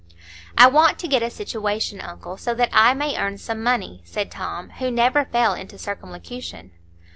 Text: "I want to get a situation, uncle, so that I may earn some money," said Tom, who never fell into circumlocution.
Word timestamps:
"I 0.57 0.65
want 0.65 0.97
to 0.97 1.07
get 1.07 1.21
a 1.21 1.29
situation, 1.29 2.01
uncle, 2.01 2.35
so 2.35 2.55
that 2.55 2.69
I 2.73 2.95
may 2.95 3.15
earn 3.19 3.37
some 3.37 3.61
money," 3.61 4.01
said 4.03 4.31
Tom, 4.31 4.71
who 4.79 4.89
never 4.89 5.25
fell 5.25 5.53
into 5.53 5.77
circumlocution. 5.77 6.71